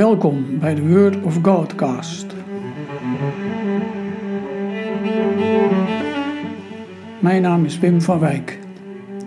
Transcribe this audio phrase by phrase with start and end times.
[0.00, 2.26] Welkom bij de Word of Godcast.
[7.18, 8.58] Mijn naam is Wim van Wijk.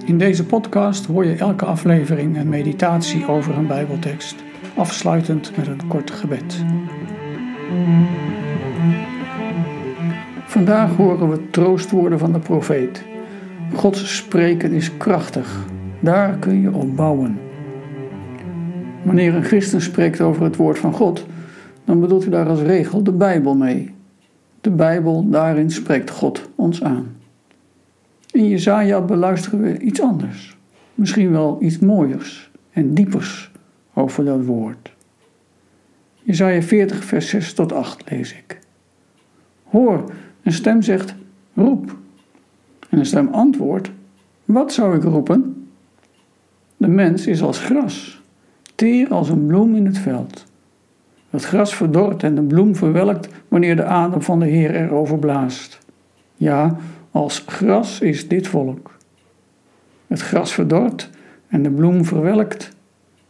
[0.05, 4.35] In deze podcast hoor je elke aflevering een meditatie over een Bijbeltekst,
[4.75, 6.65] afsluitend met een kort gebed.
[10.45, 13.03] Vandaag horen we troostwoorden van de profeet.
[13.73, 15.65] Gods spreken is krachtig,
[15.99, 17.42] daar kun je op bouwen.
[19.03, 21.25] Wanneer een christen spreekt over het woord van God,
[21.85, 23.93] dan bedoelt hij daar als regel de Bijbel mee.
[24.61, 27.15] De Bijbel, daarin spreekt God ons aan.
[28.31, 30.57] In Jezaja beluisteren we iets anders,
[30.95, 33.51] misschien wel iets mooiers en diepers
[33.93, 34.93] over dat woord.
[36.21, 38.59] Jezaja 40 vers 6 tot 8 lees ik.
[39.63, 40.11] Hoor,
[40.43, 41.15] een stem zegt,
[41.53, 41.97] roep.
[42.89, 43.91] En een stem antwoordt,
[44.45, 45.67] wat zou ik roepen?
[46.77, 48.22] De mens is als gras
[48.75, 50.45] teer als een bloem in het veld.
[51.29, 55.79] Het gras verdort en de bloem verwelkt wanneer de adem van de Heer erover blaast.
[56.35, 56.77] Ja,
[57.11, 58.97] als gras is dit volk.
[60.07, 61.09] Het gras verdort
[61.47, 62.75] en de bloem verwelkt,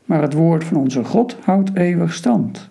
[0.06, 2.68] maar het woord van onze God houdt eeuwig stand.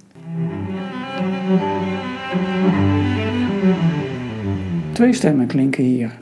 [4.93, 6.19] Twee stemmen klinken hier.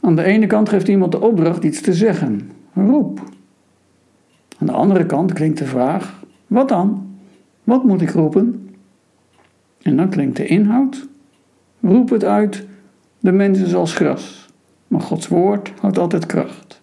[0.00, 2.50] Aan de ene kant geeft iemand de opdracht iets te zeggen.
[2.74, 3.20] Roep.
[4.64, 7.06] Aan de andere kant klinkt de vraag: wat dan?
[7.64, 8.74] Wat moet ik roepen?
[9.82, 11.08] En dan klinkt de inhoud:
[11.80, 12.66] roep het uit,
[13.20, 14.48] de mens is als gras,
[14.88, 16.80] maar Gods woord houdt altijd kracht.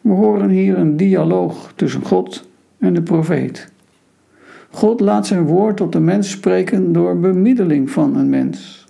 [0.00, 3.72] We horen hier een dialoog tussen God en de profeet.
[4.70, 8.86] God laat zijn woord tot de mens spreken door bemiddeling van een mens.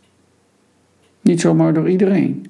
[1.20, 2.46] Niet zomaar door iedereen,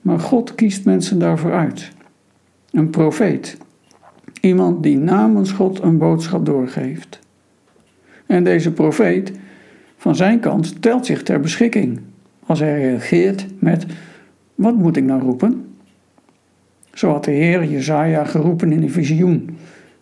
[0.00, 1.92] maar God kiest mensen daarvoor uit.
[2.70, 3.66] Een profeet
[4.40, 7.18] Iemand die namens God een boodschap doorgeeft.
[8.26, 9.32] En deze profeet,
[9.96, 12.00] van zijn kant, stelt zich ter beschikking
[12.46, 13.86] als hij reageert met:
[14.54, 15.66] Wat moet ik nou roepen?
[16.92, 19.56] Zo had de Heer Jezaja geroepen in een visioen: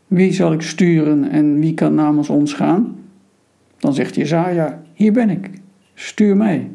[0.07, 2.97] Wie zal ik sturen en wie kan namens ons gaan?
[3.79, 5.51] Dan zegt Jezaja: Hier ben ik,
[5.95, 6.71] stuur mij.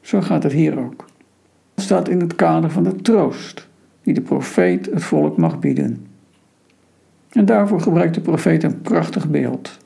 [0.00, 1.04] Zo gaat het hier ook.
[1.74, 3.68] Het staat in het kader van de troost
[4.02, 6.06] die de profeet het volk mag bieden.
[7.30, 9.78] En daarvoor gebruikt de profeet een prachtig beeld.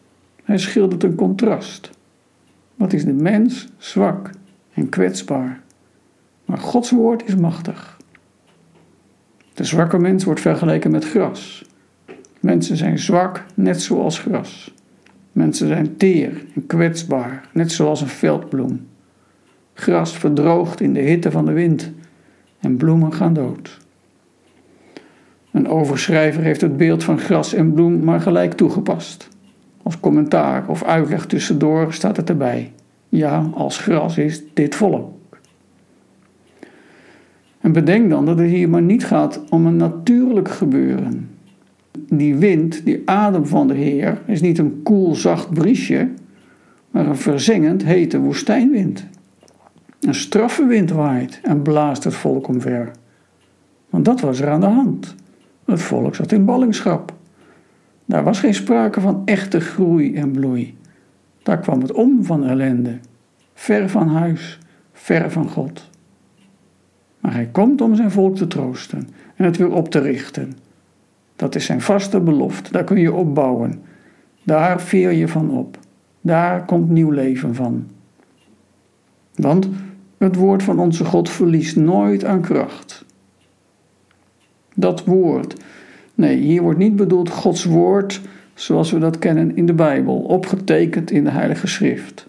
[0.44, 1.90] Hij schildert een contrast.
[2.74, 4.30] Wat is de mens zwak
[4.74, 5.60] en kwetsbaar,
[6.44, 7.96] maar Gods woord is machtig.
[9.54, 11.64] De zwakke mens wordt vergeleken met gras.
[12.40, 14.74] Mensen zijn zwak, net zoals gras.
[15.32, 18.86] Mensen zijn teer en kwetsbaar, net zoals een veldbloem.
[19.74, 21.92] Gras verdroogt in de hitte van de wind
[22.60, 23.80] en bloemen gaan dood.
[25.52, 29.28] Een overschrijver heeft het beeld van gras en bloem maar gelijk toegepast.
[29.82, 32.72] Als commentaar of uitleg tussendoor staat het erbij.
[33.08, 35.10] Ja, als gras is dit volk.
[37.60, 41.30] En bedenk dan dat het hier maar niet gaat om een natuurlijk gebeuren.
[42.08, 46.08] Die wind, die adem van de Heer, is niet een koel zacht briesje,
[46.90, 49.06] maar een verzengend hete woestijnwind.
[50.00, 52.90] Een straffe wind waait en blaast het volk omver.
[53.90, 55.14] Want dat was er aan de hand.
[55.64, 57.14] Het volk zat in ballingschap.
[58.04, 60.76] Daar was geen sprake van echte groei en bloei.
[61.42, 62.98] Daar kwam het om van ellende.
[63.54, 64.58] Ver van huis,
[64.92, 65.90] ver van God.
[67.20, 70.52] Maar hij komt om zijn volk te troosten en het weer op te richten.
[71.36, 73.82] Dat is zijn vaste belofte, daar kun je op bouwen.
[74.42, 75.78] Daar veer je van op.
[76.20, 77.86] Daar komt nieuw leven van.
[79.34, 79.68] Want
[80.18, 83.04] het woord van onze God verliest nooit aan kracht
[84.82, 85.54] dat woord.
[86.14, 88.20] Nee, hier wordt niet bedoeld Gods woord
[88.54, 92.24] zoals we dat kennen in de Bijbel, opgetekend in de Heilige Schrift.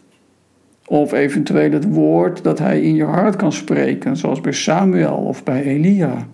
[0.85, 5.43] Of eventueel het woord dat hij in je hart kan spreken, zoals bij Samuel of
[5.43, 6.27] bij Elia.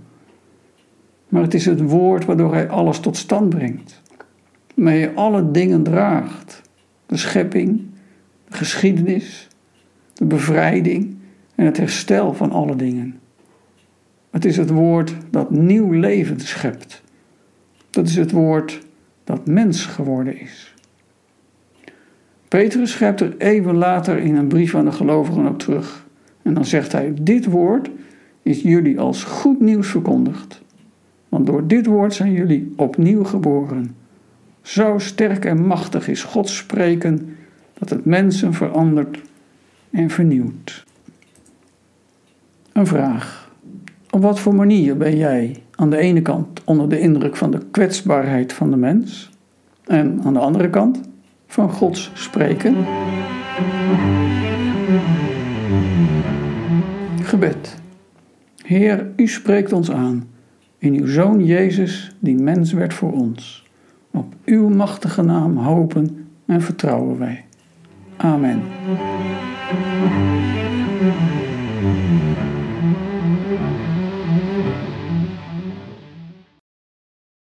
[1.29, 4.01] Maar het is het woord waardoor hij alles tot stand brengt.
[4.75, 6.61] Waarmee hij alle dingen draagt.
[7.05, 7.81] De schepping,
[8.47, 9.47] de geschiedenis,
[10.13, 11.15] de bevrijding
[11.55, 13.19] en het herstel van alle dingen.
[14.29, 17.01] Het is het woord dat nieuw leven schept.
[17.89, 18.79] Dat is het woord
[19.23, 20.73] dat mens geworden is.
[22.47, 26.07] Petrus schrijft er even later in een brief aan de gelovigen op terug.
[26.41, 27.89] En dan zegt hij: Dit woord
[28.41, 30.61] is jullie als goed nieuws verkondigd.
[31.29, 33.95] Want door dit woord zijn jullie opnieuw geboren.
[34.61, 37.37] Zo sterk en machtig is Gods spreken
[37.73, 39.21] dat het mensen verandert
[39.89, 40.85] en vernieuwt.
[42.73, 43.38] Een vraag.
[44.11, 47.59] Op wat voor manier ben jij aan de ene kant onder de indruk van de
[47.71, 49.29] kwetsbaarheid van de mens
[49.85, 50.99] En aan de andere kant
[51.47, 52.75] van Gods spreken.
[57.21, 57.77] Gebed.
[58.63, 60.27] Heer, u spreekt ons aan
[60.77, 63.67] in uw Zoon Jezus, die mens werd voor ons.
[64.11, 67.45] Op uw machtige naam hopen en vertrouwen wij.
[68.17, 68.61] Amen.